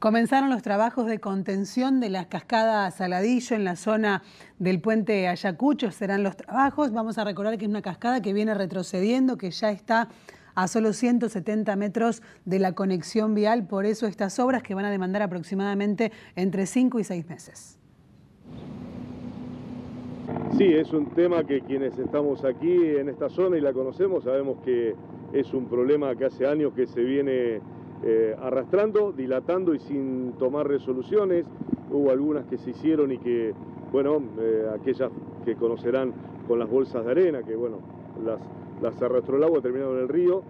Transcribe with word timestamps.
Comenzaron 0.00 0.48
los 0.48 0.62
trabajos 0.62 1.04
de 1.04 1.20
contención 1.20 2.00
de 2.00 2.08
las 2.08 2.24
cascadas 2.24 2.94
Saladillo 2.94 3.54
en 3.54 3.64
la 3.64 3.76
zona 3.76 4.22
del 4.58 4.80
puente 4.80 5.28
Ayacucho. 5.28 5.90
Serán 5.90 6.22
los 6.22 6.38
trabajos. 6.38 6.90
Vamos 6.90 7.18
a 7.18 7.24
recordar 7.24 7.58
que 7.58 7.66
es 7.66 7.68
una 7.68 7.82
cascada 7.82 8.22
que 8.22 8.32
viene 8.32 8.54
retrocediendo, 8.54 9.36
que 9.36 9.50
ya 9.50 9.70
está 9.70 10.08
a 10.54 10.68
solo 10.68 10.94
170 10.94 11.76
metros 11.76 12.22
de 12.46 12.60
la 12.60 12.72
conexión 12.72 13.34
vial. 13.34 13.66
Por 13.66 13.84
eso 13.84 14.06
estas 14.06 14.38
obras 14.38 14.62
que 14.62 14.74
van 14.74 14.86
a 14.86 14.90
demandar 14.90 15.20
aproximadamente 15.20 16.12
entre 16.34 16.64
5 16.64 16.98
y 16.98 17.04
6 17.04 17.28
meses. 17.28 17.78
Sí, 20.56 20.64
es 20.64 20.94
un 20.94 21.10
tema 21.10 21.44
que 21.44 21.60
quienes 21.60 21.98
estamos 21.98 22.42
aquí 22.46 22.74
en 22.74 23.10
esta 23.10 23.28
zona 23.28 23.58
y 23.58 23.60
la 23.60 23.74
conocemos 23.74 24.24
sabemos 24.24 24.60
que 24.64 24.94
es 25.34 25.52
un 25.52 25.68
problema 25.68 26.16
que 26.16 26.24
hace 26.24 26.46
años 26.46 26.72
que 26.72 26.86
se 26.86 27.02
viene 27.02 27.60
eh, 28.02 28.36
arrastrando, 28.40 29.12
dilatando 29.12 29.74
y 29.74 29.78
sin 29.80 30.32
tomar 30.38 30.66
resoluciones. 30.66 31.44
Hubo 31.90 32.10
algunas 32.10 32.46
que 32.46 32.58
se 32.58 32.70
hicieron 32.70 33.12
y 33.12 33.18
que, 33.18 33.52
bueno, 33.92 34.22
eh, 34.38 34.66
aquellas 34.74 35.10
que 35.44 35.56
conocerán 35.56 36.12
con 36.46 36.58
las 36.58 36.70
bolsas 36.70 37.04
de 37.04 37.10
arena, 37.10 37.42
que 37.42 37.56
bueno, 37.56 37.78
las, 38.24 38.40
las 38.82 39.02
arrastró 39.02 39.36
el 39.36 39.44
agua, 39.44 39.60
terminaron 39.60 39.96
en 39.96 40.02
el 40.02 40.08
río 40.08 40.42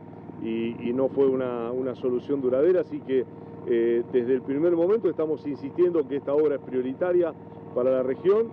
y, 0.42 0.92
no 0.94 1.08
fue 1.08 1.26
una, 1.26 1.94
solución 1.94 2.40
duradera, 2.40 2.80
así 2.80 3.00
que 3.00 3.24
eh, 3.66 4.02
desde 4.12 4.34
el 4.34 4.42
primer 4.42 4.74
momento 4.74 5.10
estamos 5.10 5.46
insistiendo 5.46 6.06
que 6.06 6.16
esta 6.16 6.34
obra 6.34 6.56
es 6.56 6.60
prioritaria 6.62 7.32
para 7.74 7.90
la 7.90 8.02
región, 8.02 8.48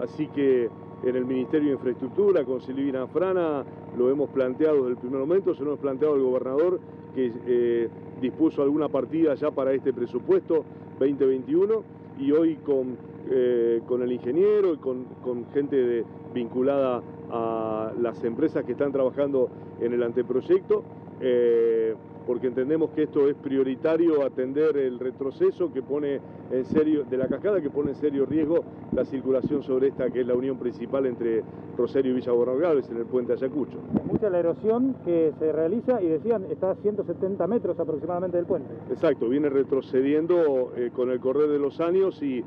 así 0.00 0.28
que 0.28 0.68
en 1.02 1.16
el 1.16 1.24
Ministerio 1.24 1.68
de 1.68 1.74
Infraestructura, 1.74 2.44
con 2.44 2.60
Silvina 2.60 3.06
Frana, 3.06 3.64
lo 3.96 4.10
hemos 4.10 4.30
planteado 4.30 4.76
desde 4.76 4.90
el 4.90 4.96
primer 4.96 5.20
momento, 5.20 5.54
se 5.54 5.62
lo 5.62 5.70
hemos 5.70 5.80
planteado 5.80 6.14
al 6.14 6.22
gobernador 6.22 6.80
que 7.14 7.32
eh, 7.46 7.88
dispuso 8.20 8.62
alguna 8.62 8.88
partida 8.88 9.34
ya 9.34 9.50
para 9.50 9.72
este 9.72 9.92
presupuesto 9.92 10.64
2021 10.98 11.82
y 12.18 12.32
hoy 12.32 12.56
con, 12.56 12.96
eh, 13.30 13.82
con 13.86 14.02
el 14.02 14.12
ingeniero 14.12 14.74
y 14.74 14.76
con, 14.78 15.06
gente 15.52 16.04
vinculada 16.32 17.02
a 17.30 17.92
las 18.00 18.22
empresas 18.24 18.64
que 18.64 18.72
están 18.72 18.92
trabajando 18.92 19.48
en 19.80 19.92
el 19.92 20.02
anteproyecto. 20.02 20.84
Eh, 21.24 21.94
porque 22.26 22.48
entendemos 22.48 22.90
que 22.90 23.04
esto 23.04 23.28
es 23.28 23.36
prioritario 23.36 24.24
atender 24.24 24.76
el 24.76 24.98
retroceso 24.98 25.72
que 25.72 25.82
pone 25.82 26.20
en 26.50 26.64
serio, 26.66 27.04
de 27.04 27.16
la 27.16 27.28
cascada 27.28 27.60
que 27.60 27.70
pone 27.70 27.90
en 27.90 27.96
serio 27.96 28.26
riesgo 28.26 28.64
la 28.92 29.04
circulación 29.04 29.62
sobre 29.62 29.88
esta 29.88 30.10
que 30.10 30.20
es 30.20 30.26
la 30.26 30.34
unión 30.34 30.58
principal 30.58 31.06
entre 31.06 31.42
Rosario 31.76 32.12
y 32.12 32.14
Villa 32.16 32.32
Borrogales 32.32 32.88
en 32.90 32.98
el 32.98 33.06
puente 33.06 33.32
Ayacucho. 33.32 33.78
Mucha 34.04 34.30
la 34.30 34.38
erosión 34.38 34.94
que 35.04 35.32
se 35.38 35.52
realiza 35.52 36.02
y 36.02 36.06
decían 36.06 36.44
está 36.50 36.72
a 36.72 36.74
170 36.76 37.46
metros 37.46 37.78
aproximadamente 37.78 38.36
del 38.36 38.46
puente. 38.46 38.72
Exacto, 38.90 39.28
viene 39.28 39.48
retrocediendo 39.48 40.72
eh, 40.76 40.90
con 40.94 41.10
el 41.10 41.20
correr 41.20 41.48
de 41.48 41.58
los 41.58 41.80
años 41.80 42.20
y 42.22 42.44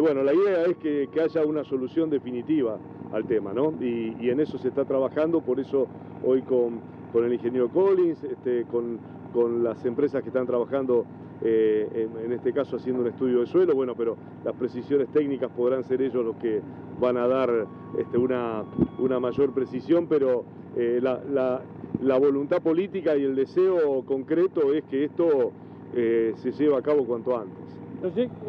bueno, 0.00 0.22
la 0.22 0.34
idea 0.34 0.64
es 0.64 0.76
que, 0.76 1.08
haya 1.20 1.46
una 1.46 1.64
solución 1.64 2.10
definitiva 2.10 2.76
al 3.12 3.24
tema, 3.24 3.54
¿no? 3.54 3.72
y 3.80 4.28
en 4.28 4.40
eso 4.40 4.58
se 4.58 4.68
está 4.68 4.84
trabajando, 4.84 5.40
por 5.40 5.58
eso 5.58 5.86
hoy 6.22 6.42
con 6.42 6.80
con 7.16 7.24
el 7.24 7.32
ingeniero 7.32 7.70
Collins, 7.70 8.22
este, 8.24 8.66
con, 8.66 8.98
las 9.62 9.82
empresas 9.86 10.22
que 10.22 10.28
están 10.28 10.46
trabajando, 10.46 11.06
eh, 11.40 12.08
en, 12.22 12.30
este 12.30 12.52
caso 12.52 12.76
haciendo 12.76 13.00
un 13.00 13.08
estudio 13.08 13.40
de 13.40 13.46
suelo, 13.46 13.74
bueno, 13.74 13.94
pero 13.96 14.18
las 14.44 14.54
precisiones 14.54 15.08
técnicas 15.08 15.50
podrán 15.50 15.82
ser 15.84 16.02
ellos 16.02 16.22
los 16.22 16.36
que 16.36 16.60
van 17.00 17.16
a 17.16 17.26
dar 17.26 17.66
este, 17.98 18.18
una, 18.18 18.64
mayor 19.18 19.54
precisión, 19.54 20.06
pero 20.08 20.44
eh, 20.76 21.00
la, 21.00 22.18
voluntad 22.18 22.60
política 22.60 23.16
y 23.16 23.24
el 23.24 23.34
deseo 23.34 24.02
concreto 24.04 24.74
es 24.74 24.84
que 24.84 25.04
esto 25.04 25.52
eh, 25.94 26.34
se 26.36 26.52
lleve 26.52 26.76
a 26.76 26.82
cabo 26.82 27.06
cuanto 27.06 27.34
antes. 27.34 27.64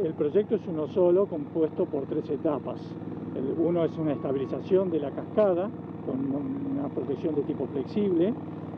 El 0.04 0.14
proyecto 0.14 0.56
es 0.56 0.68
uno 0.68 0.90
solo, 0.90 1.26
compuesto 1.28 1.86
por 1.86 2.06
tres 2.06 2.30
etapas. 2.30 2.82
uno 3.58 3.86
es 3.86 3.98
una 3.98 4.12
estabilización 4.12 4.92
de 4.92 5.00
la 5.00 5.12
cascada, 5.12 5.70
con 6.08 6.78
una 6.78 6.88
protección 6.90 7.36
de 7.36 7.42
tipo 7.44 7.68
flexible. 7.68 8.34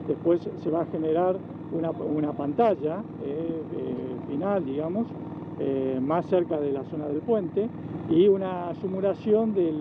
Después 0.07 0.41
se 0.63 0.71
va 0.71 0.81
a 0.81 0.85
generar 0.87 1.37
una, 1.71 2.33
pantalla 2.33 3.03
eh, 3.23 3.61
eh, 3.77 4.27
final, 4.27 4.65
digamos, 4.65 5.07
eh, 5.59 5.99
más 6.01 6.25
cerca 6.25 6.59
de 6.59 6.71
la 6.71 6.83
zona 6.85 7.07
del 7.07 7.19
puente 7.19 7.69
y 8.09 8.27
una 8.27 8.73
simulación 8.81 9.53
de 9.53 9.71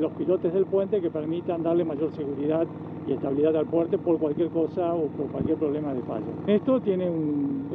los 0.00 0.12
pilotes 0.12 0.52
del 0.52 0.66
puente 0.66 1.00
que 1.00 1.10
permitan 1.10 1.62
darle 1.62 1.84
mayor 1.84 2.12
seguridad 2.12 2.66
y 3.06 3.12
estabilidad 3.12 3.56
al 3.56 3.66
puente 3.66 3.98
por 3.98 4.18
cualquier 4.18 4.48
cosa 4.48 4.94
o 4.94 5.06
por 5.06 5.26
cualquier 5.28 5.56
problema 5.56 5.94
de 5.94 6.02
falla. 6.02 6.26
Esto 6.46 6.80
tiene 6.80 7.10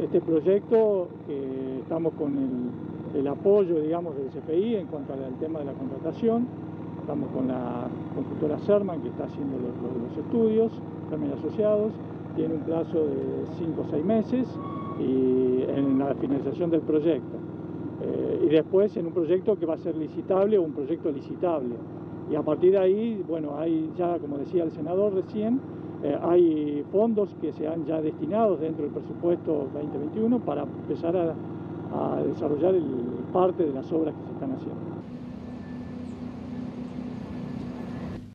este 0.04 0.22
proyecto 0.22 1.08
que 1.26 1.80
estamos 1.82 2.14
con 2.14 2.38
el, 2.38 3.20
el 3.20 3.28
apoyo, 3.28 3.82
digamos, 3.82 4.16
del 4.16 4.28
CFI 4.28 4.76
en 4.76 4.88
cuanto 4.88 5.14
al 5.14 5.34
tema 5.40 5.60
de 5.60 5.66
la 5.66 5.74
contratación 5.74 6.46
Estamos 7.08 7.30
con 7.32 7.48
la 7.48 7.88
constructora 8.14 8.60
Serman 8.60 9.02
que 9.02 9.08
está 9.08 9.24
haciendo 9.24 9.56
los, 9.60 10.18
estudios, 10.18 10.74
también 11.10 11.32
asociados, 11.32 11.94
tiene 12.36 12.56
un 12.56 12.60
plazo 12.60 12.98
de 12.98 13.46
5 13.60 13.82
o 13.82 13.86
6 13.90 14.04
meses 14.04 14.46
en 15.00 16.00
la 16.00 16.14
finalización 16.16 16.70
del 16.70 16.82
proyecto. 16.82 17.38
Eh, 18.02 18.48
y 18.48 18.50
después 18.50 18.98
en 18.98 19.06
un 19.06 19.14
proyecto 19.14 19.58
que 19.58 19.66
va 19.66 19.76
a 19.76 19.78
ser 19.78 19.96
licitable 19.96 20.58
o 20.58 20.64
un 20.64 20.74
proyecto 20.74 21.10
licitable. 21.10 21.76
Y 22.30 22.36
a 22.36 22.42
partir 22.42 22.74
de 22.74 22.80
ahí, 22.80 23.24
bueno, 23.26 23.58
hay 23.58 23.90
ya, 23.98 24.20
como 24.20 24.38
decía 24.38 24.66
el 24.66 24.72
senador 24.72 25.14
recién, 25.14 25.62
eh, 26.04 26.20
hay 26.22 26.84
fondos 26.92 27.34
que 27.40 27.54
se 27.54 27.70
han 27.70 27.86
ya 27.86 28.02
destinados 28.02 28.60
dentro 28.60 28.84
del 28.84 28.92
presupuesto 28.92 29.70
2021 29.74 30.40
para 30.40 30.64
empezar 30.64 31.16
a, 31.16 31.34
a 31.96 32.22
desarrollar 32.24 32.76
el, 32.76 32.84
parte 33.32 33.64
de 33.64 33.72
las 33.72 33.90
obras 33.94 34.14
que 34.14 34.26
se 34.26 34.34
están 34.34 34.52
haciendo. 34.52 34.88